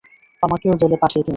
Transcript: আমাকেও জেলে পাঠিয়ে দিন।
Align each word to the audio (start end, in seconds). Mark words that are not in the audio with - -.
আমাকেও 0.43 0.73
জেলে 0.81 0.97
পাঠিয়ে 1.01 1.23
দিন। 1.23 1.29